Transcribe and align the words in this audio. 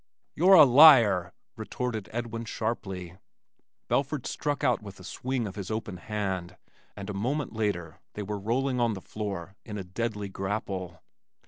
"You're 0.33 0.55
a 0.55 0.65
liar!" 0.65 1.31
retorted 1.55 2.09
Edwin 2.11 2.45
sharply. 2.45 3.19
Belford 3.87 4.25
struck 4.25 4.63
out 4.63 4.81
with 4.81 4.99
a 4.99 5.03
swing 5.03 5.45
of 5.45 5.53
his 5.53 5.69
open 5.69 5.97
hand, 5.97 6.57
and 6.95 7.07
a 7.07 7.13
moment 7.13 7.53
later 7.53 7.99
they 8.15 8.23
were 8.23 8.39
rolling 8.39 8.79
on 8.79 8.95
the 8.95 8.99
floor 9.01 9.55
in 9.63 9.77
a 9.77 9.83
deadly 9.83 10.27
grapple. 10.27 11.03